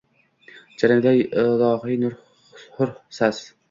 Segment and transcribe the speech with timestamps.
[0.83, 3.49] Jaranglagay ilohiy hur sas!